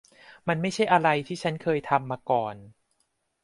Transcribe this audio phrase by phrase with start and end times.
[0.47, 2.55] มันไม่ใช่อะไรที่ฉันเคยทำมาก่อน